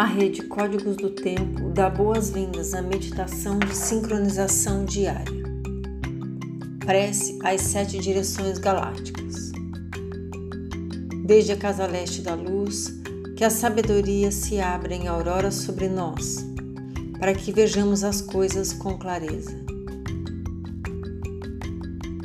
[0.00, 5.44] A rede Códigos do Tempo dá boas-vindas à meditação de sincronização diária.
[6.78, 9.52] Prece às sete direções galácticas.
[11.26, 12.98] Desde a casa leste da luz,
[13.36, 16.46] que a sabedoria se abra em aurora sobre nós,
[17.18, 19.54] para que vejamos as coisas com clareza.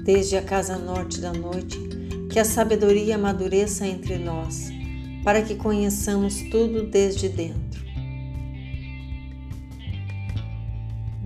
[0.05, 1.77] Desde a casa norte da noite,
[2.31, 4.71] que a sabedoria amadureça entre nós,
[5.26, 7.64] para que conheçamos tudo desde dentro.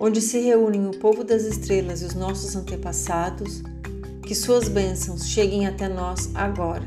[0.00, 3.62] onde se reúnem o povo das estrelas e os nossos antepassados,
[4.22, 6.86] que suas bênçãos cheguem até nós agora.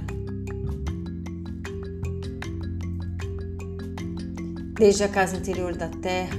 [4.74, 6.36] Desde a casa interior da Terra,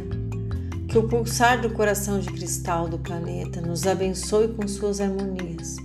[0.89, 5.77] que o pulsar do coração de cristal do planeta nos abençoe com suas harmonias,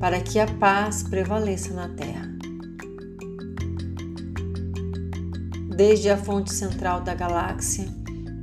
[0.00, 2.36] para que a paz prevaleça na Terra.
[5.76, 7.86] desde a fonte central da galáxia,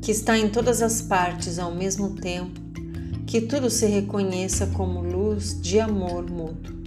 [0.03, 2.59] que está em todas as partes ao mesmo tempo,
[3.25, 6.82] que tudo se reconheça como luz de amor mútuo.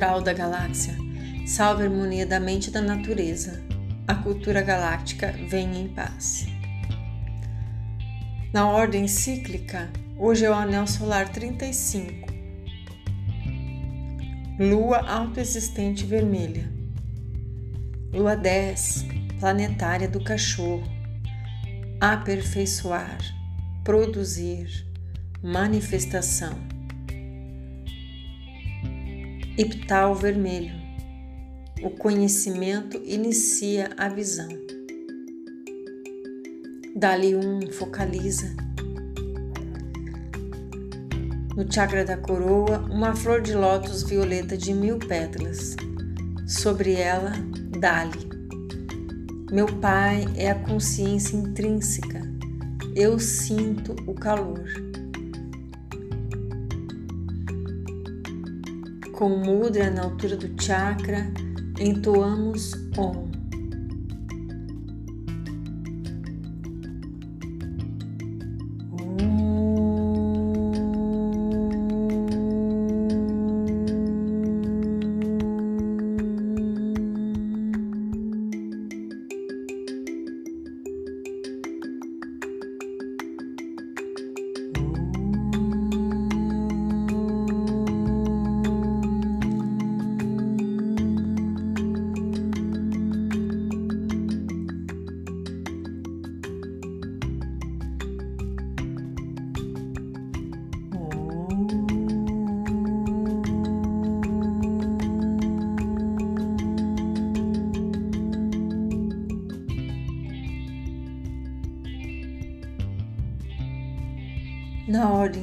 [0.00, 0.96] Central da galáxia,
[1.46, 3.62] salve a harmonia da mente e da natureza.
[4.08, 6.46] A cultura galáctica vem em paz.
[8.50, 12.32] Na ordem cíclica, hoje é o anel solar 35.
[14.58, 16.72] Lua autoexistente vermelha.
[18.10, 19.04] Lua 10,
[19.38, 20.88] planetária do cachorro.
[22.00, 23.18] Aperfeiçoar,
[23.84, 24.66] produzir,
[25.42, 26.79] manifestação.
[29.58, 30.72] Iptal vermelho.
[31.82, 34.48] O conhecimento inicia a visão.
[36.94, 38.54] Dali um focaliza.
[41.56, 45.74] No chakra da coroa, uma flor de lótus violeta de mil pétalas.
[46.46, 47.32] Sobre ela,
[47.78, 48.30] Dali.
[49.50, 52.22] Meu Pai é a consciência intrínseca.
[52.94, 54.89] Eu sinto o calor.
[59.20, 61.30] Com o mudra na altura do chakra,
[61.78, 63.29] entoamos Om.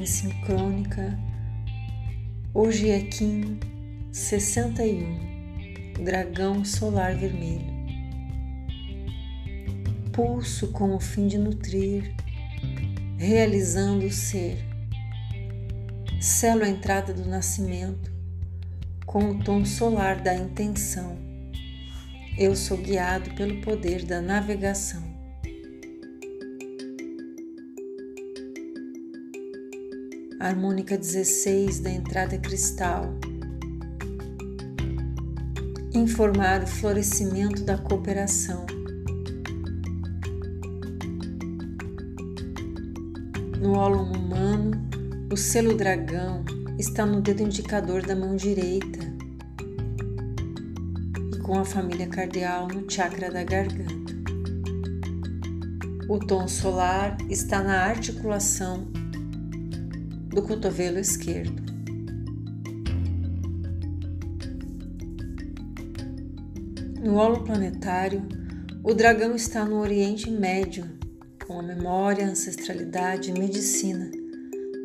[0.08, 1.18] Sincrônica.
[2.54, 3.60] Hoje é Kim
[4.10, 7.76] 61, Dragão Solar Vermelho.
[10.10, 12.14] Pulso com o fim de nutrir,
[13.18, 14.64] realizando o ser.
[16.20, 18.10] Selo a entrada do nascimento
[19.04, 21.18] com o tom solar da intenção.
[22.36, 25.07] Eu sou guiado pelo poder da navegação.
[30.48, 33.04] Harmônica 16 da entrada cristal.
[35.92, 38.64] Informar o florescimento da cooperação.
[43.60, 44.70] No ólon humano,
[45.30, 46.44] o selo dragão
[46.78, 49.06] está no dedo indicador da mão direita.
[51.42, 54.14] com a família cardial no chakra da garganta.
[56.06, 58.86] O tom solar está na articulação
[60.38, 61.60] do cotovelo esquerdo.
[67.02, 68.22] No holo planetário,
[68.84, 70.84] o dragão está no Oriente Médio,
[71.44, 74.08] com a memória, ancestralidade e medicina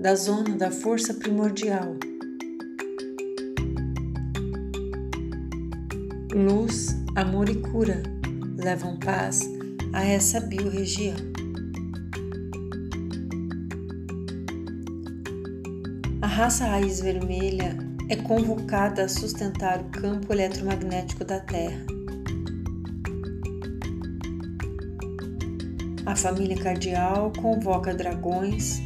[0.02, 1.98] da zona da força primordial.
[6.34, 8.02] Luz, amor e cura
[8.58, 9.42] levam paz
[9.94, 11.33] a essa biorregião.
[16.34, 17.78] Raça raiz vermelha
[18.10, 21.86] é convocada a sustentar o campo eletromagnético da Terra
[26.08, 28.80] A família cardial convoca dragões,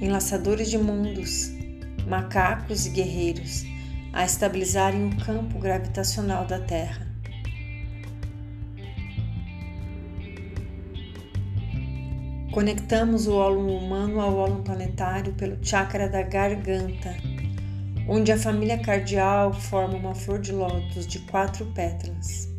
[0.00, 1.50] enlaçadores de mundos,
[2.06, 3.64] macacos e guerreiros
[4.12, 7.09] a estabilizarem o campo gravitacional da Terra.
[12.52, 17.16] Conectamos o ólon humano ao ólon planetário pelo chakra da garganta,
[18.08, 22.50] onde a família cardial forma uma flor de lótus de quatro pétalas.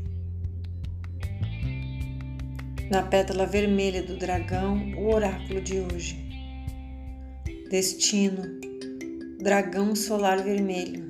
[2.91, 6.19] na pétala vermelha do dragão o oráculo de hoje.
[7.69, 8.43] Destino,
[9.41, 11.09] dragão solar vermelho,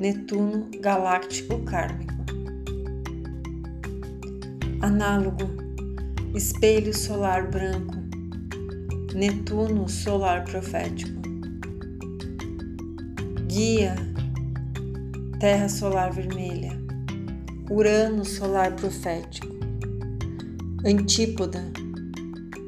[0.00, 2.14] Netuno galáctico kármico.
[4.80, 5.61] Análogo,
[6.34, 7.96] espelho solar branco,
[9.14, 11.20] Netuno solar profético.
[13.46, 13.94] Guia,
[15.38, 16.72] terra solar vermelha,
[17.70, 19.52] Urano solar profético.
[20.84, 21.62] Antípoda,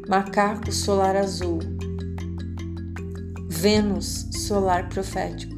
[0.09, 1.61] macaco solar azul,
[3.49, 5.57] Vênus solar profético,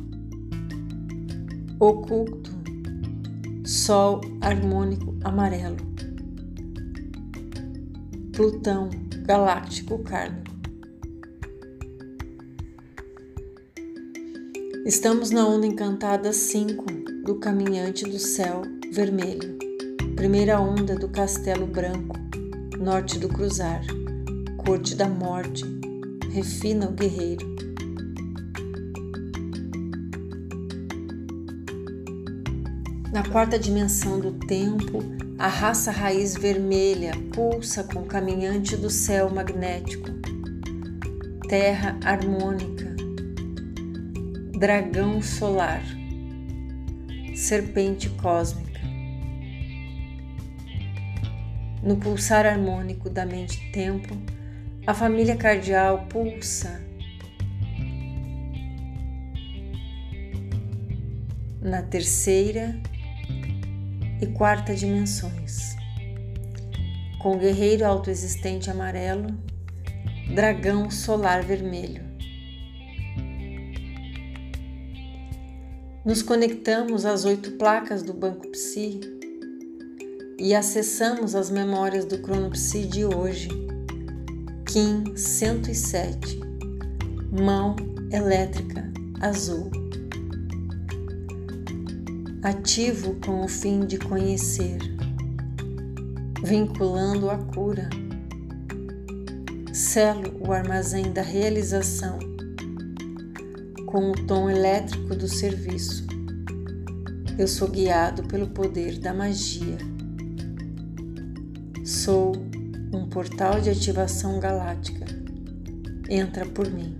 [1.81, 2.55] oculto,
[3.65, 5.86] Sol harmônico amarelo,
[8.37, 8.91] Plutão
[9.23, 10.55] galáctico kármico.
[14.85, 16.85] Estamos na onda encantada 5
[17.25, 18.61] do caminhante do céu
[18.93, 19.57] vermelho,
[20.15, 22.15] primeira onda do castelo branco
[22.79, 23.83] norte do cruzar,
[24.59, 25.65] corte da morte,
[26.31, 27.57] refina o guerreiro.
[33.11, 39.29] Na quarta dimensão do tempo, a raça raiz vermelha pulsa com o caminhante do céu
[39.29, 40.09] magnético,
[41.47, 42.97] terra harmônica,
[44.59, 45.83] dragão solar,
[47.35, 48.81] serpente cósmica.
[51.83, 54.17] No pulsar harmônico da mente-tempo,
[54.87, 56.83] a família cardial pulsa
[61.61, 62.81] na terceira
[64.21, 65.77] e quarta dimensões,
[67.19, 69.29] com o guerreiro autoexistente amarelo,
[70.35, 72.05] dragão solar vermelho.
[76.05, 79.01] Nos conectamos às oito placas do Banco Psi
[80.39, 83.49] e acessamos as memórias do cronopsi de hoje.
[84.67, 86.39] Kim 107
[87.33, 87.75] Mão
[88.13, 88.85] elétrica
[89.21, 89.86] azul.
[92.47, 94.79] Ativo com o fim de conhecer,
[96.45, 97.91] vinculando a cura.
[99.73, 102.21] Selo o armazém da realização
[103.87, 106.07] com o tom elétrico do serviço.
[107.37, 109.79] Eu sou guiado pelo poder da magia.
[111.85, 112.31] Sou
[112.93, 115.05] um portal de ativação galáctica.
[116.09, 116.97] Entra por mim.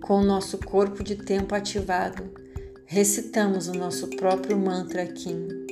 [0.00, 2.45] Com o nosso corpo de tempo ativado,
[2.86, 5.66] recitamos o nosso próprio mantra Kim.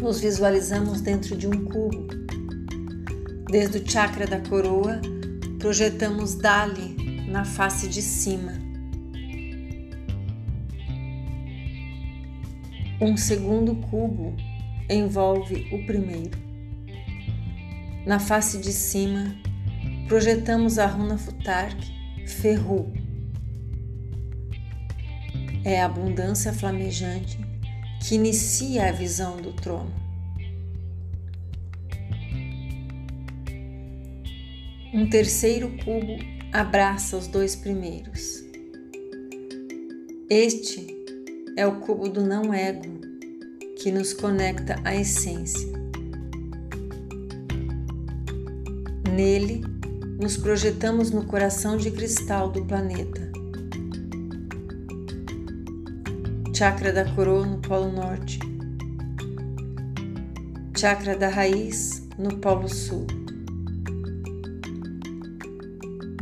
[0.00, 2.06] nos visualizamos dentro de um cubo.
[3.50, 5.00] Desde o chakra da coroa,
[5.62, 6.96] projetamos Dali
[7.28, 8.54] na face de cima.
[13.00, 14.34] Um segundo cubo
[14.90, 16.36] envolve o primeiro.
[18.04, 19.36] Na face de cima,
[20.08, 21.78] projetamos a runa Futark
[22.26, 22.92] Ferru.
[25.64, 27.38] É a abundância flamejante
[28.00, 30.01] que inicia a visão do trono.
[35.02, 36.16] Um terceiro cubo
[36.52, 38.44] abraça os dois primeiros.
[40.30, 40.86] Este
[41.56, 43.00] é o cubo do não ego
[43.80, 45.68] que nos conecta à essência.
[49.12, 49.64] Nele,
[50.20, 53.32] nos projetamos no coração de cristal do planeta.
[56.54, 58.38] Chakra da coroa no Polo Norte.
[60.78, 63.21] Chakra da raiz no Polo Sul.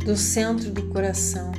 [0.03, 1.51] Do centro do coração,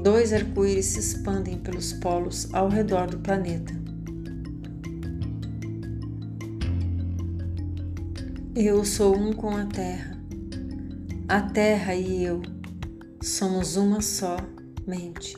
[0.00, 3.74] dois arco-íris se expandem pelos polos ao redor do planeta.
[8.54, 10.16] Eu sou um com a Terra.
[11.28, 12.40] A Terra e eu
[13.20, 14.36] somos uma só
[14.86, 15.36] mente.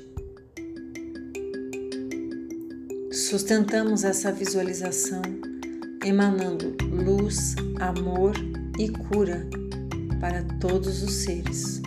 [3.11, 5.23] Sustentamos essa visualização
[6.05, 8.35] emanando luz, amor
[8.79, 9.49] e cura
[10.21, 11.81] para todos os seres.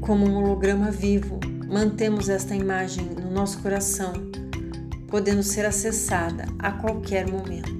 [0.00, 4.12] Como um holograma vivo, mantemos esta imagem no nosso coração,
[5.08, 7.76] podendo ser acessada a qualquer momento.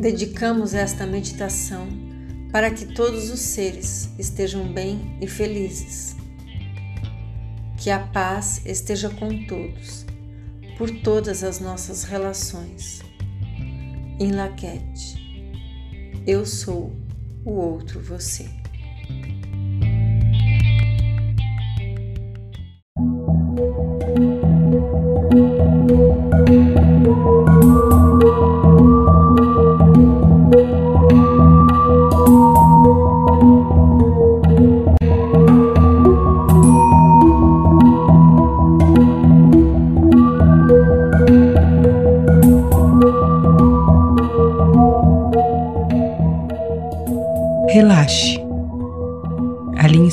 [0.00, 1.86] Dedicamos esta meditação
[2.50, 6.17] para que todos os seres estejam bem e felizes.
[7.78, 10.04] Que a paz esteja com todos,
[10.76, 13.00] por todas as nossas relações.
[14.20, 15.16] Em Laquete,
[16.26, 16.92] eu sou
[17.44, 18.57] o outro você.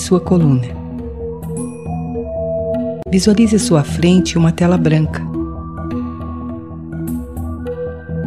[0.05, 0.67] Sua coluna.
[3.09, 5.21] Visualize à sua frente uma tela branca.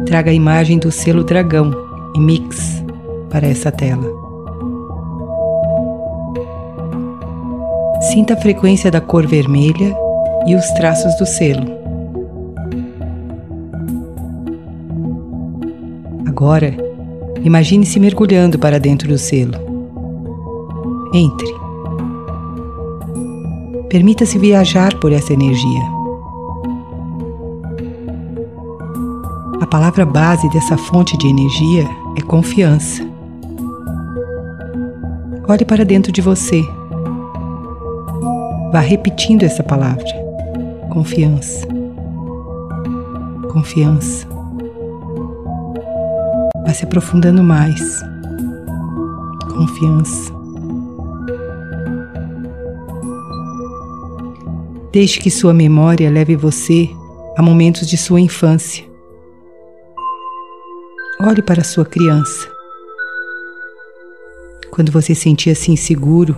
[0.05, 1.71] Traga a imagem do selo dragão
[2.15, 2.83] e mix
[3.29, 4.05] para essa tela.
[8.11, 9.95] Sinta a frequência da cor vermelha
[10.45, 11.79] e os traços do selo.
[16.27, 16.89] Agora,
[17.43, 19.53] Imagine-se mergulhando para dentro do selo.
[21.13, 21.68] Entre.
[23.89, 25.81] Permita-se viajar por essa energia.
[29.59, 33.03] A palavra base dessa fonte de energia é confiança.
[35.47, 36.61] Olhe para dentro de você.
[38.71, 40.05] Vá repetindo essa palavra.
[40.91, 41.67] Confiança.
[43.51, 44.27] Confiança.
[46.63, 47.81] Vá se aprofundando mais.
[49.51, 50.38] Confiança.
[54.91, 56.89] Deixe que sua memória leve você
[57.37, 58.83] a momentos de sua infância.
[61.21, 62.49] Olhe para sua criança.
[64.71, 66.35] Quando você sentia-se inseguro,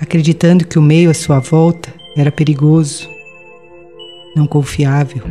[0.00, 3.08] acreditando que o meio à sua volta era perigoso,
[4.36, 5.24] não confiável.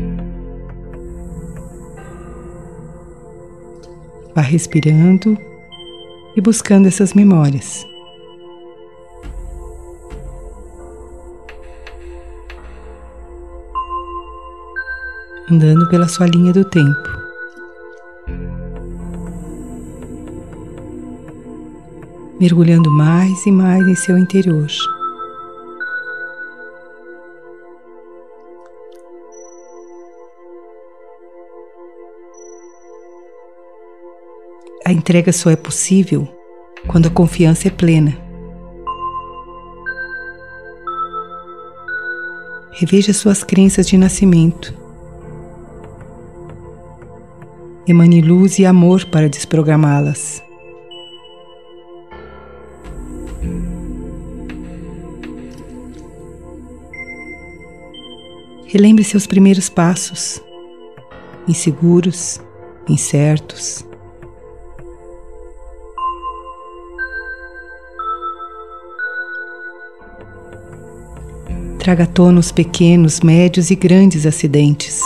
[4.35, 5.37] Vá respirando
[6.35, 7.85] e buscando essas memórias.
[15.51, 17.07] Andando pela sua linha do tempo.
[22.39, 24.67] Mergulhando mais e mais em seu interior.
[34.83, 36.27] A entrega só é possível
[36.87, 38.17] quando a confiança é plena.
[42.71, 44.84] Reveja suas crenças de nascimento.
[47.87, 50.43] Emane luz e amor para desprogramá-las.
[58.67, 60.41] Relembre seus primeiros passos,
[61.47, 62.41] inseguros,
[62.89, 63.85] incertos.
[71.85, 72.07] traga à
[72.51, 75.01] pequenos, médios e grandes acidentes.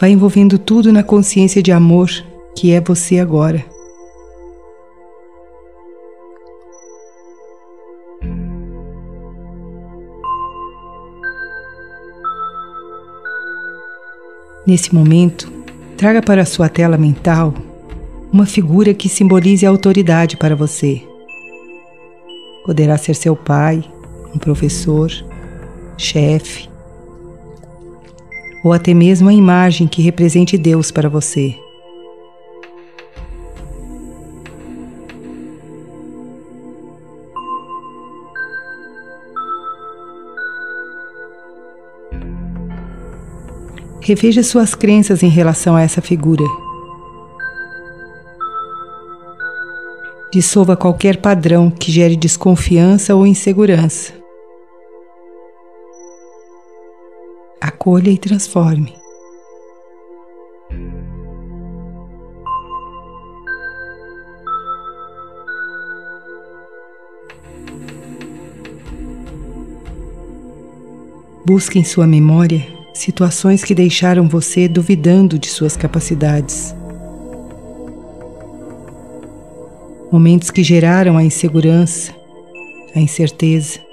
[0.00, 2.08] vai envolvendo tudo na consciência de amor
[2.56, 3.62] que é você agora.
[14.66, 15.52] Nesse momento,
[15.96, 17.52] traga para a sua tela mental
[18.32, 21.02] uma figura que simbolize a autoridade para você.
[22.64, 23.82] Poderá ser seu pai,
[24.34, 25.10] um professor,
[25.98, 26.70] chefe,
[28.62, 31.56] ou até mesmo a imagem que represente Deus para você.
[44.02, 46.44] Reveja suas crenças em relação a essa figura.
[50.32, 54.19] Dissolva qualquer padrão que gere desconfiança ou insegurança.
[57.82, 58.94] Acolha e transforme.
[71.46, 76.74] Busque em sua memória situações que deixaram você duvidando de suas capacidades.
[80.12, 82.14] Momentos que geraram a insegurança,
[82.94, 83.89] a incerteza.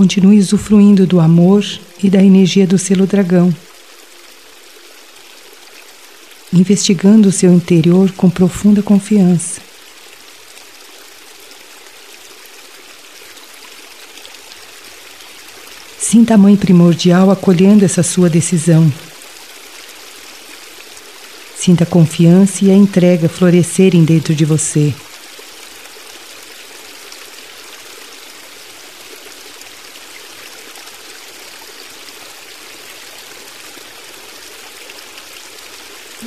[0.00, 1.62] Continue usufruindo do amor
[2.02, 3.54] e da energia do selo dragão,
[6.50, 9.60] investigando o seu interior com profunda confiança.
[15.98, 18.90] Sinta a Mãe Primordial acolhendo essa sua decisão.
[21.54, 24.94] Sinta a confiança e a entrega florescerem dentro de você.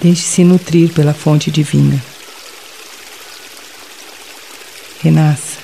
[0.03, 2.03] Deixe-se nutrir pela fonte divina.
[5.01, 5.59] Renasça.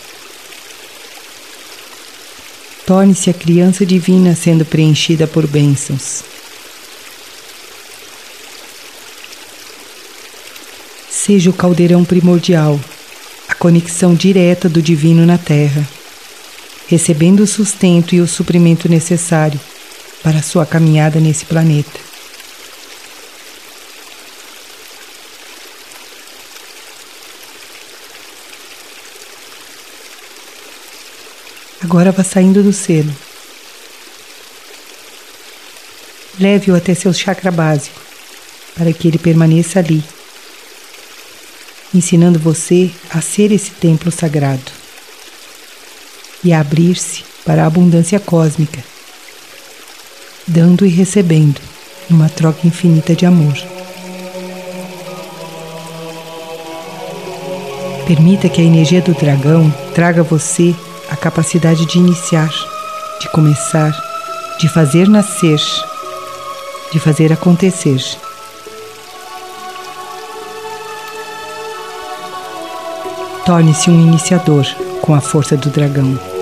[2.85, 6.23] Torne-se a criança divina sendo preenchida por bênçãos.
[11.11, 12.79] Seja o caldeirão primordial,
[13.49, 15.85] a conexão direta do divino na Terra,
[16.87, 19.59] recebendo o sustento e o suprimento necessário
[20.23, 22.08] para a sua caminhada nesse planeta.
[31.81, 33.15] Agora vá saindo do selo.
[36.37, 37.99] Leve-o até seu chakra básico,
[38.75, 40.03] para que ele permaneça ali,
[41.93, 44.71] ensinando você a ser esse templo sagrado
[46.43, 48.83] e a abrir-se para a abundância cósmica,
[50.47, 51.61] dando e recebendo
[52.09, 53.57] numa troca infinita de amor.
[58.05, 60.75] Permita que a energia do dragão traga você
[61.09, 62.49] a capacidade de iniciar,
[63.19, 63.91] de começar,
[64.59, 65.59] de fazer nascer,
[66.91, 68.01] de fazer acontecer.
[73.45, 74.65] Torne-se um iniciador
[75.01, 76.38] com a força do dragão.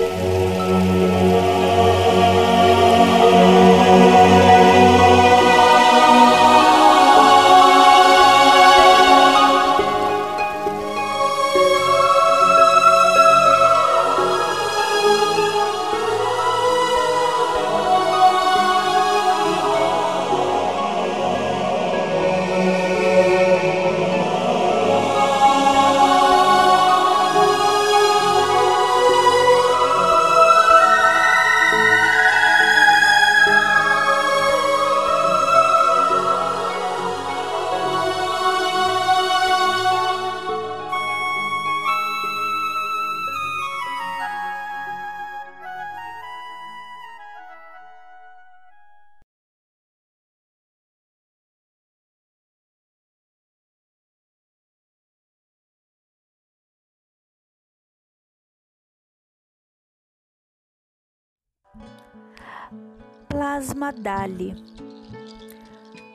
[63.28, 64.54] Plasma Dali.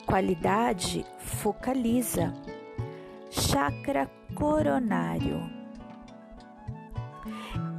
[0.04, 2.34] Qualidade focaliza.
[3.30, 5.40] Chakra coronário.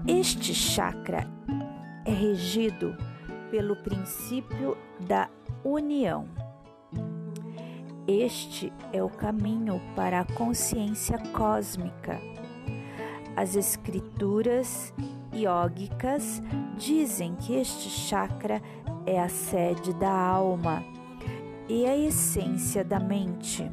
[0.08, 1.28] Este chakra
[2.06, 2.95] é regido
[3.52, 5.30] pelo princípio da
[5.65, 6.30] união.
[8.08, 12.21] Este é o caminho para a consciência cósmica.
[13.36, 14.93] As escrituras
[15.34, 16.41] yógicas
[16.78, 18.62] dizem que este chakra
[19.06, 20.84] é a sede da alma
[21.68, 23.70] e a essência da mente.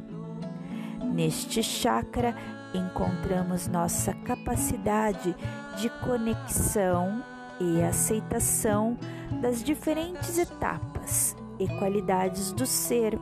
[1.13, 2.35] Neste chakra
[2.73, 5.35] encontramos nossa capacidade
[5.77, 7.23] de conexão
[7.59, 8.97] e aceitação
[9.41, 13.17] das diferentes etapas e qualidades do ser.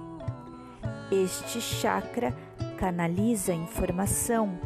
[1.12, 2.34] Este chakra
[2.78, 4.58] canaliza a informação.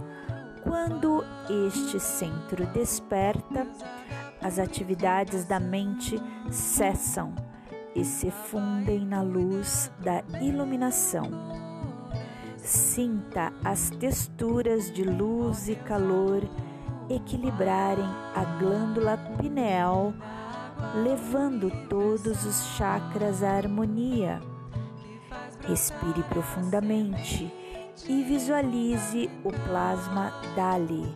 [0.64, 1.24] Quando
[1.70, 3.68] este centro desperta,
[4.46, 7.34] as atividades da mente cessam
[7.96, 11.32] e se fundem na luz da iluminação.
[12.58, 16.44] Sinta as texturas de luz e calor
[17.10, 18.06] equilibrarem
[18.36, 20.14] a glândula pineal,
[21.04, 24.40] levando todos os chakras à harmonia.
[25.68, 27.52] Respire profundamente
[28.08, 31.16] e visualize o plasma Dali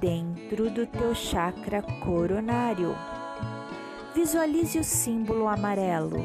[0.00, 2.94] dentro do teu chakra coronário.
[4.14, 6.24] Visualize o símbolo amarelo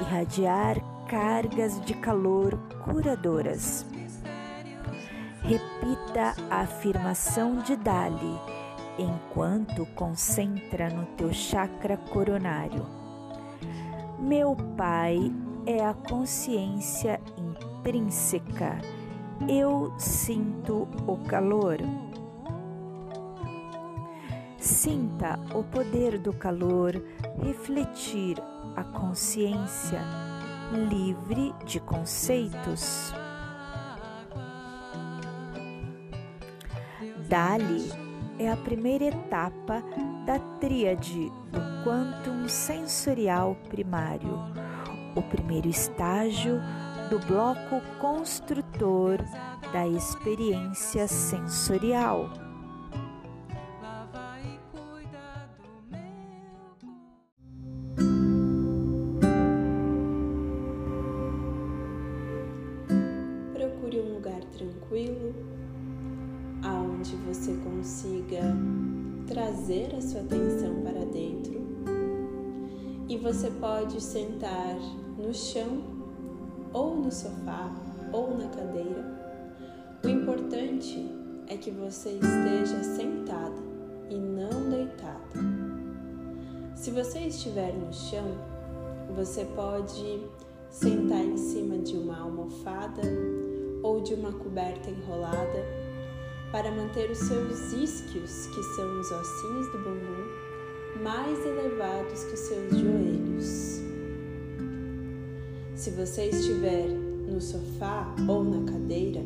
[0.00, 3.86] irradiar cargas de calor curadoras.
[5.42, 8.40] Repita a afirmação de Dali
[8.98, 12.86] enquanto concentra no teu chakra coronário.
[14.18, 15.32] Meu Pai
[15.66, 18.78] é a consciência intrínseca.
[19.48, 21.78] Eu sinto o calor.
[24.62, 26.94] Sinta o poder do calor
[27.42, 28.36] refletir
[28.76, 30.00] a consciência
[30.88, 33.12] livre de conceitos.
[37.28, 37.90] Dali
[38.38, 39.82] é a primeira etapa
[40.24, 44.38] da tríade do quantum sensorial primário,
[45.16, 46.60] o primeiro estágio
[47.10, 49.18] do bloco construtor
[49.72, 52.41] da experiência sensorial.
[69.72, 71.62] Trazer a sua atenção para dentro
[73.08, 74.76] e você pode sentar
[75.16, 75.82] no chão
[76.74, 77.74] ou no sofá
[78.12, 79.02] ou na cadeira.
[80.04, 81.10] O importante
[81.48, 83.62] é que você esteja sentada
[84.10, 85.40] e não deitada.
[86.76, 88.26] Se você estiver no chão,
[89.16, 90.20] você pode
[90.68, 93.02] sentar em cima de uma almofada
[93.82, 95.81] ou de uma coberta enrolada
[96.52, 102.40] para manter os seus isquios, que são os ossinhos do bumbum, mais elevados que os
[102.40, 103.80] seus joelhos.
[105.74, 109.22] Se você estiver no sofá ou na cadeira,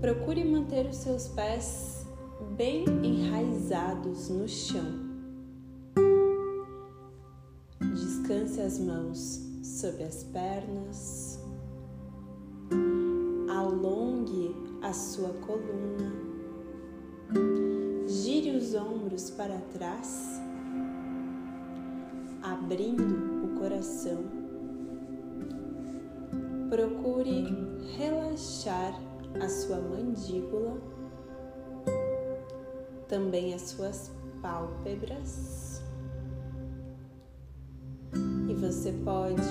[0.00, 2.06] procure manter os seus pés
[2.56, 5.04] bem enraizados no chão.
[7.80, 11.23] Descanse as mãos sob as pernas.
[14.94, 16.12] Sua coluna.
[18.06, 20.40] Gire os ombros para trás,
[22.40, 24.24] abrindo o coração.
[26.70, 27.44] Procure
[27.98, 28.94] relaxar
[29.40, 30.80] a sua mandíbula,
[33.08, 35.82] também as suas pálpebras.
[38.48, 39.42] E você pode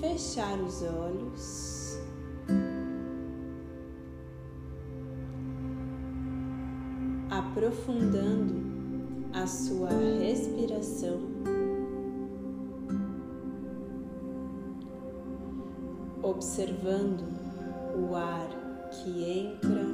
[0.00, 1.67] fechar os olhos.
[7.58, 8.54] Aprofundando
[9.34, 11.18] a sua respiração.
[16.22, 17.24] Observando
[17.96, 18.48] o ar
[18.92, 19.84] que entra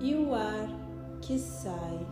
[0.00, 0.68] e o ar
[1.20, 2.06] que sai.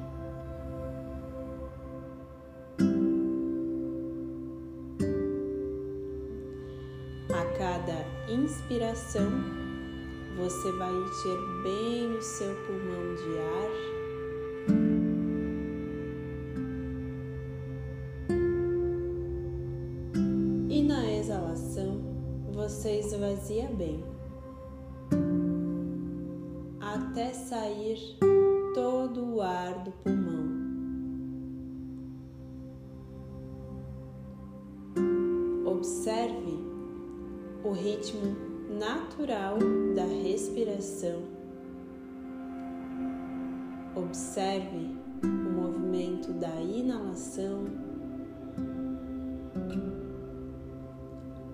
[7.30, 9.65] A cada inspiração,
[10.36, 13.96] você vai encher bem o seu pulmão de ar.
[20.68, 22.02] E na exalação,
[22.52, 24.04] você esvazia bem,
[26.80, 28.18] até sair
[28.74, 30.46] todo o ar do pulmão.
[35.64, 36.58] Observe
[37.64, 38.36] o ritmo
[38.78, 39.56] natural
[39.96, 41.22] da respiração.
[43.94, 47.64] Observe o movimento da inalação,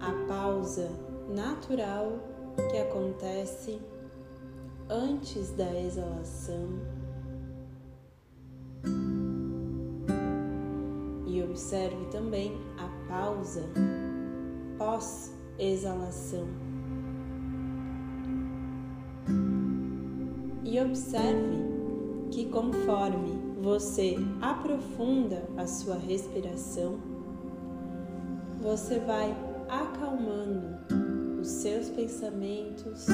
[0.00, 0.90] a pausa
[1.28, 2.18] natural
[2.68, 3.80] que acontece
[4.90, 6.80] antes da exalação.
[11.28, 13.62] E observe também a pausa
[14.76, 16.71] pós-exalação.
[20.72, 21.58] E observe
[22.30, 26.98] que conforme você aprofunda a sua respiração,
[28.58, 29.36] você vai
[29.68, 30.78] acalmando
[31.42, 33.06] os seus pensamentos,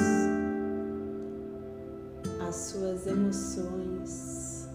[2.47, 4.69] as suas emoções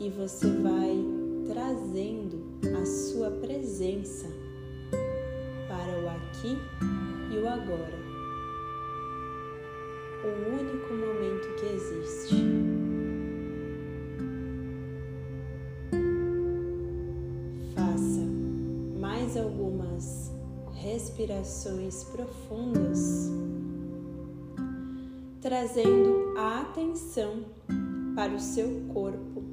[0.00, 0.98] e você vai
[1.46, 4.26] trazendo a sua presença
[5.68, 6.58] para o aqui
[7.32, 8.05] e o agora,
[10.28, 12.34] o único momento que existe.
[17.74, 18.22] Faça
[19.00, 20.32] mais algumas
[20.74, 23.30] respirações profundas
[25.46, 27.44] trazendo a atenção
[28.16, 29.44] para o seu corpo,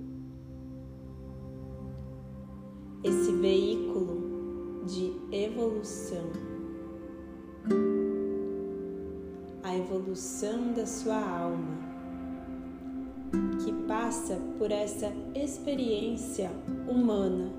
[3.03, 6.31] esse veículo de evolução,
[9.83, 11.77] evolução da sua alma,
[13.63, 16.49] que passa por essa experiência
[16.87, 17.51] humana,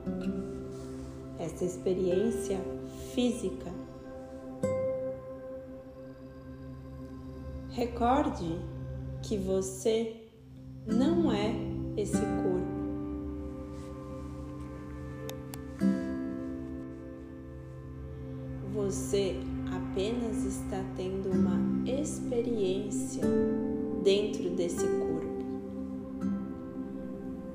[1.39, 2.59] essa experiência
[3.15, 3.73] física
[7.75, 8.57] Recorde
[9.21, 10.15] que você
[10.87, 11.53] não é
[11.97, 12.65] esse corpo.
[18.73, 19.41] Você
[19.77, 21.59] apenas está tendo uma
[21.89, 23.23] experiência
[24.03, 25.45] dentro desse corpo.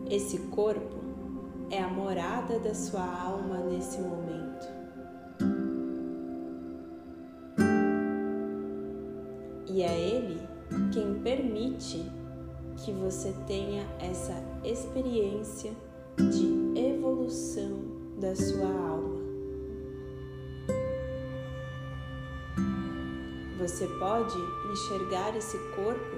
[0.10, 0.98] Esse corpo
[1.70, 4.80] é a morada da sua alma nesse momento.
[9.80, 10.42] e é Ele
[10.92, 12.04] quem permite
[12.78, 15.72] que você tenha essa experiência
[16.18, 17.80] de evolução
[18.20, 19.09] da sua alma.
[23.70, 24.36] Você pode
[24.74, 26.18] enxergar esse corpo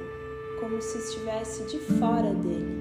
[0.61, 2.77] como se estivesse de fora dele,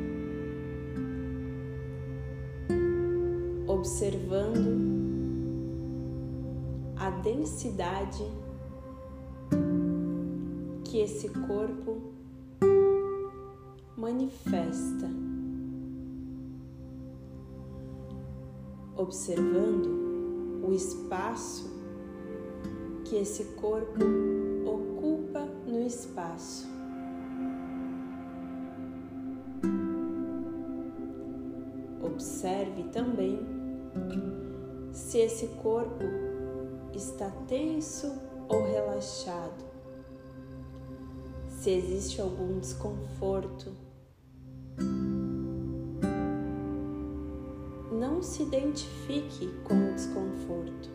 [3.67, 4.79] observando
[6.97, 8.25] a densidade
[10.85, 12.01] que esse corpo
[13.97, 15.11] manifesta,
[18.97, 21.69] observando o espaço
[23.05, 24.40] que esse corpo
[25.91, 26.69] espaço.
[32.03, 33.39] Observe também
[34.93, 36.05] se esse corpo
[36.95, 38.13] está tenso
[38.49, 39.71] ou relaxado
[41.61, 43.71] se existe algum desconforto.
[47.93, 50.89] Não se identifique com o desconforto,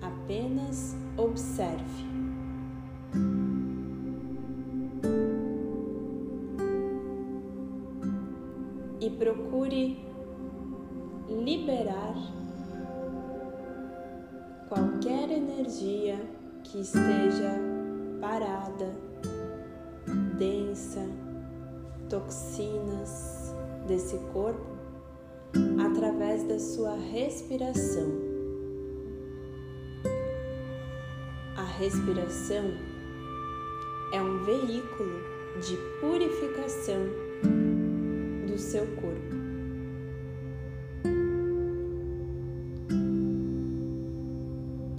[0.00, 2.21] apenas observe.
[9.22, 10.04] Procure
[11.28, 12.14] liberar
[14.68, 16.18] qualquer energia
[16.64, 17.56] que esteja
[18.20, 18.92] parada
[20.36, 21.06] densa,
[22.10, 23.54] toxinas
[23.86, 24.66] desse corpo
[25.86, 28.10] através da sua respiração.
[31.56, 32.64] A respiração
[34.12, 35.20] é um veículo
[35.60, 37.21] de purificação
[38.52, 39.34] do seu corpo.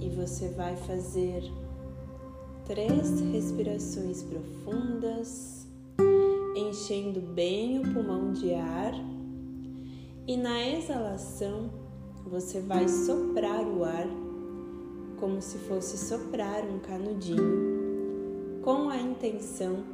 [0.00, 1.44] E você vai fazer
[2.64, 5.68] três respirações profundas,
[6.56, 8.92] enchendo bem o pulmão de ar.
[10.26, 11.70] E na exalação,
[12.26, 14.08] você vai soprar o ar
[15.20, 19.84] como se fosse soprar um canudinho, com a intenção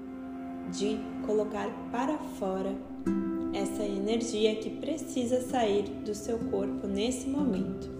[0.73, 2.89] de colocar para fora
[3.52, 7.99] essa energia que precisa sair do seu corpo nesse momento.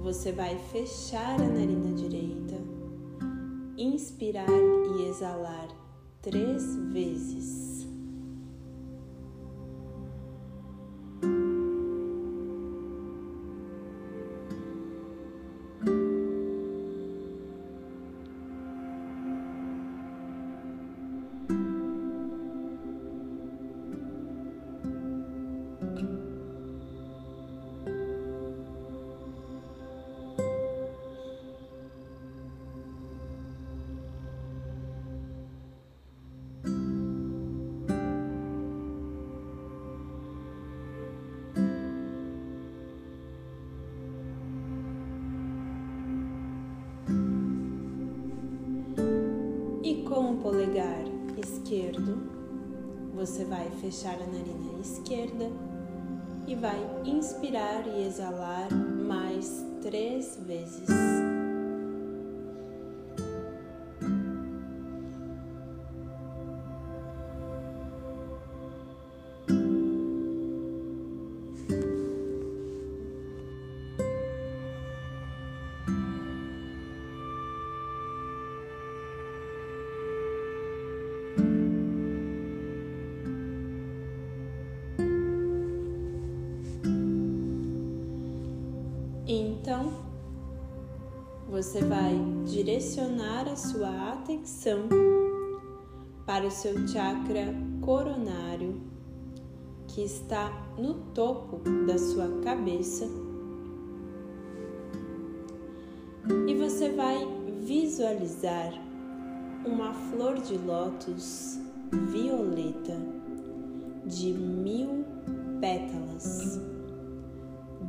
[0.00, 2.56] Você vai fechar a narina direita,
[3.76, 5.68] inspirar e exalar
[6.22, 7.79] três vezes.
[53.80, 55.50] Fechar a narina esquerda
[56.46, 61.19] e vai inspirar e exalar mais três vezes.
[89.70, 89.92] Então,
[91.48, 92.12] você vai
[92.44, 94.88] direcionar a sua atenção
[96.26, 98.80] para o seu chakra coronário,
[99.86, 103.06] que está no topo da sua cabeça.
[106.48, 107.24] E você vai
[107.62, 108.72] visualizar
[109.64, 111.60] uma flor de lótus
[112.10, 113.00] violeta
[114.04, 115.04] de mil
[115.60, 116.69] pétalas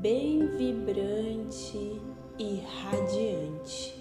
[0.02, 2.02] bem vibrante
[2.40, 3.96] e radiante.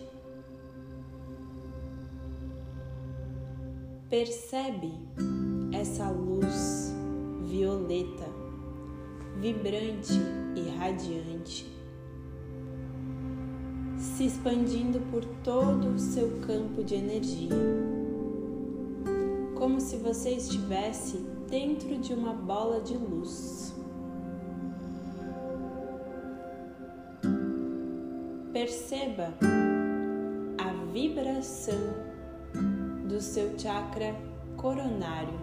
[4.09, 4.95] Percebe
[5.73, 6.95] essa luz
[7.43, 8.27] violeta,
[9.41, 10.15] vibrante
[10.57, 11.71] e radiante,
[13.99, 17.55] se expandindo por todo o seu campo de energia,
[19.55, 21.19] como se você estivesse
[21.51, 23.70] dentro de uma bola de luz.
[28.53, 29.33] Perceba
[30.59, 31.79] a vibração
[33.09, 34.17] do seu chakra
[34.57, 35.39] coronário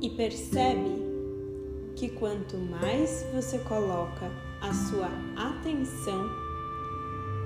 [0.00, 0.90] e percebe
[1.94, 4.30] que quanto mais você coloca
[4.62, 6.24] a sua atenção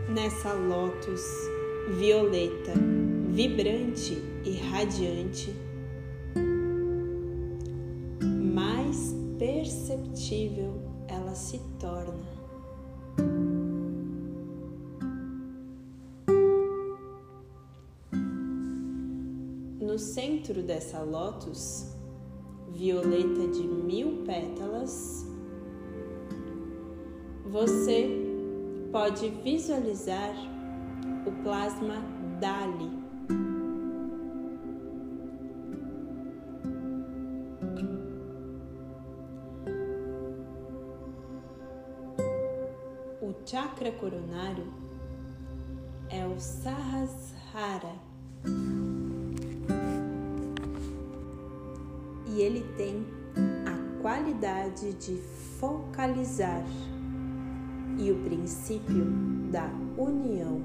[0.08, 1.20] nessa lótus
[1.98, 2.72] violeta,
[3.30, 5.52] vibrante e radiante,
[11.54, 12.34] se torna.
[19.80, 21.94] No centro dessa lótus,
[22.72, 25.24] violeta de mil pétalas,
[27.46, 28.08] você
[28.90, 30.34] pode visualizar
[31.26, 32.02] o plasma
[32.40, 33.03] Dali
[43.54, 44.66] chakra coronário
[46.10, 47.94] é o Sahasrara.
[52.26, 53.06] E ele tem
[53.64, 55.18] a qualidade de
[55.60, 56.64] focalizar
[57.96, 59.04] e o princípio
[59.52, 60.60] da união.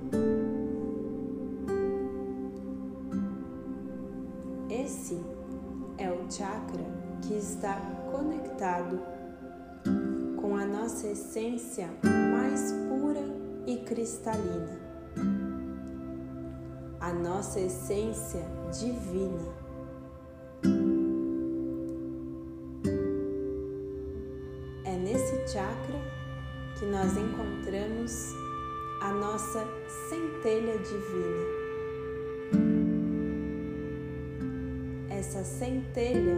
[4.68, 5.24] Esse
[6.00, 6.86] é o chakra
[7.22, 7.80] que está
[8.12, 9.18] conectado
[10.90, 13.24] nossa essência mais pura
[13.68, 14.80] e cristalina,
[17.00, 19.54] a nossa essência divina.
[24.84, 26.02] É nesse chakra
[26.80, 28.12] que nós encontramos
[29.04, 29.64] a nossa
[30.10, 31.46] centelha divina.
[35.12, 36.36] Essa centelha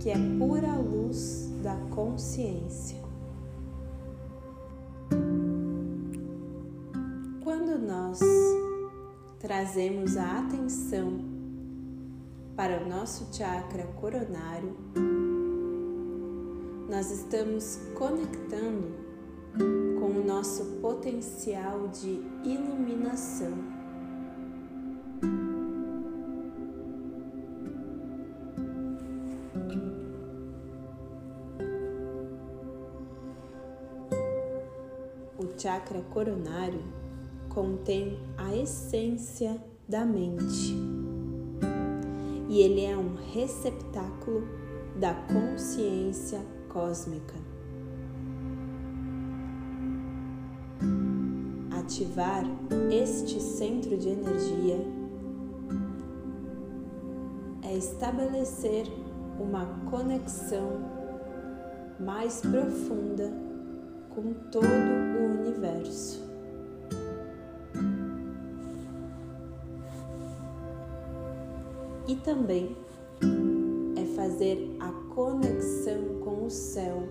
[0.00, 3.02] que é pura luz da consciência.
[7.42, 8.20] quando nós
[9.38, 11.18] trazemos a atenção
[12.56, 14.76] para o nosso chakra coronário,
[16.88, 18.94] nós estamos conectando
[19.98, 23.52] com o nosso potencial de iluminação.
[35.64, 36.82] Chakra coronário
[37.48, 39.56] contém a essência
[39.88, 40.74] da mente
[42.50, 44.46] e ele é um receptáculo
[45.00, 47.34] da consciência cósmica.
[51.80, 52.44] Ativar
[52.90, 54.86] este centro de energia
[57.62, 58.86] é estabelecer
[59.40, 60.78] uma conexão
[61.98, 63.32] mais profunda
[64.14, 65.13] com todo o
[65.54, 66.22] universo.
[72.06, 72.76] E também
[73.96, 77.08] é fazer a conexão com o céu.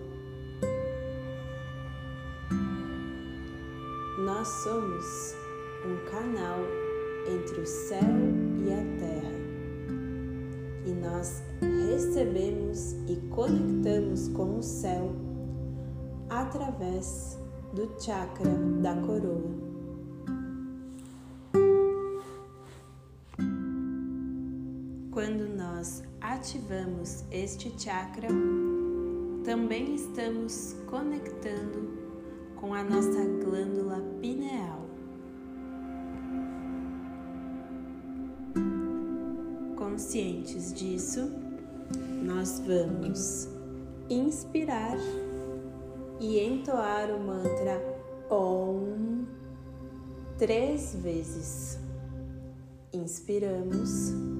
[4.18, 5.34] Nós somos
[5.84, 6.60] um canal
[7.26, 8.00] entre o céu
[8.64, 9.34] e a terra.
[10.86, 15.10] E nós recebemos e conectamos com o céu
[16.28, 17.38] através
[17.74, 18.50] do chakra
[18.80, 19.50] da coroa.
[25.10, 28.28] Quando nós ativamos este chakra,
[29.44, 31.98] também estamos conectando
[32.54, 34.88] com a nossa glândula pineal.
[39.76, 41.28] Conscientes disso,
[42.22, 43.48] nós vamos
[44.08, 44.96] inspirar
[46.20, 47.82] e entoar o mantra
[48.30, 49.26] OM
[50.38, 51.78] três vezes.
[52.92, 54.33] Inspiramos.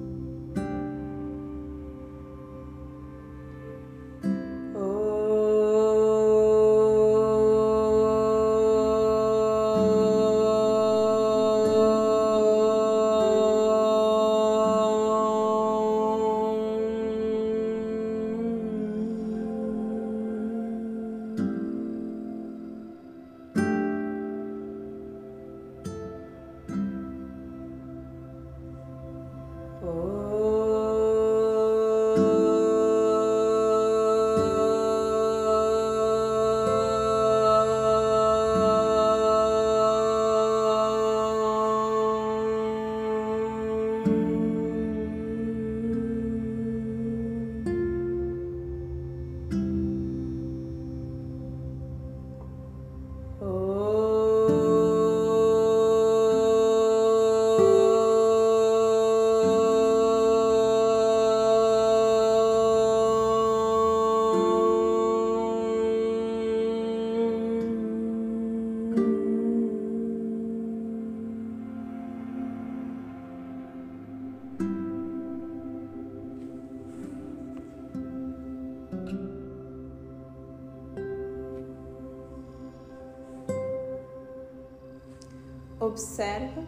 [85.95, 86.61] Observa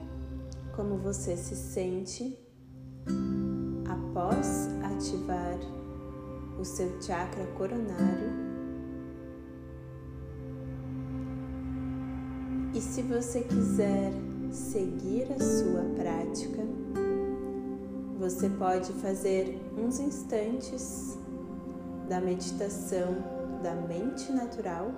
[0.74, 2.40] como você se sente
[3.86, 5.58] após ativar
[6.58, 8.32] o seu chakra coronário.
[12.74, 14.14] E se você quiser
[14.50, 16.64] seguir a sua prática,
[18.18, 21.18] você pode fazer uns instantes
[22.08, 23.18] da meditação
[23.62, 24.90] da mente natural,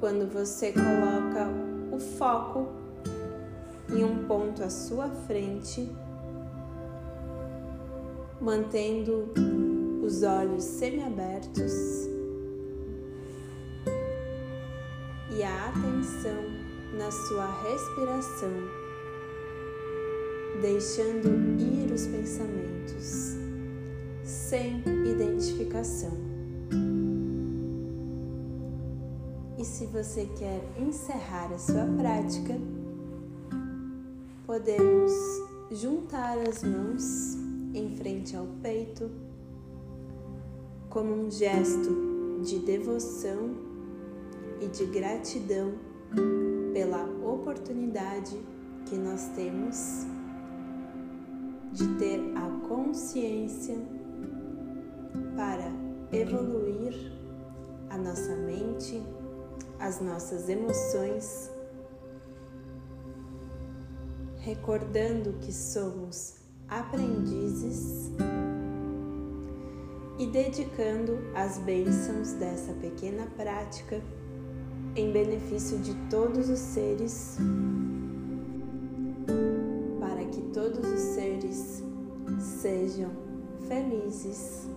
[0.00, 1.61] quando você coloca
[1.92, 2.66] o foco
[3.90, 5.88] em um ponto à sua frente,
[8.40, 9.30] mantendo
[10.02, 11.72] os olhos semiabertos
[15.36, 16.42] e a atenção
[16.96, 18.50] na sua respiração,
[20.62, 21.28] deixando
[21.60, 23.36] ir os pensamentos
[24.24, 26.31] sem identificação.
[29.62, 32.58] E se você quer encerrar a sua prática,
[34.44, 35.12] podemos
[35.70, 37.36] juntar as mãos
[37.72, 39.08] em frente ao peito
[40.90, 43.54] como um gesto de devoção
[44.60, 45.74] e de gratidão
[46.72, 48.36] pela oportunidade
[48.86, 50.04] que nós temos
[51.72, 53.76] de ter a consciência
[55.36, 55.70] para
[56.10, 57.12] evoluir
[57.90, 59.00] a nossa mente
[59.82, 61.50] as nossas emoções
[64.38, 66.36] recordando que somos
[66.68, 68.12] aprendizes
[70.20, 74.00] e dedicando as bênçãos dessa pequena prática
[74.94, 77.38] em benefício de todos os seres,
[79.98, 81.82] para que todos os seres
[82.38, 83.10] sejam
[83.66, 84.68] felizes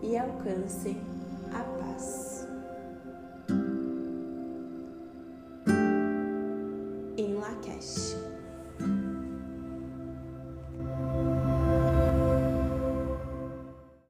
[0.00, 1.09] e alcancem